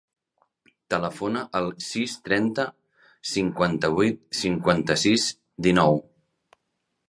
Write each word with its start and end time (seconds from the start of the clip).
Telefona 0.93 1.43
al 1.59 1.67
sis, 1.89 2.15
trenta, 2.29 2.65
cinquanta-vuit, 3.35 4.19
cinquanta-sis, 4.41 5.31
dinou. 5.69 6.05